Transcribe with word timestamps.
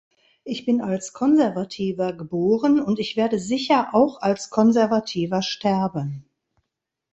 Ich 0.43 0.65
bin 0.65 0.81
als 0.81 1.13
Konservativer 1.13 2.13
geboren 2.13 2.79
und 2.79 2.97
ich 2.97 3.15
werde 3.17 3.37
sicher 3.37 3.93
auch 3.93 4.19
als 4.19 4.49
Konservativer 4.49 5.43
sterben. 5.43 6.25